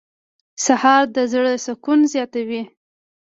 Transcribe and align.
سهار 0.65 1.03
د 1.15 1.17
زړه 1.31 1.53
سکون 1.65 1.99
زیاتوي. 2.13 2.61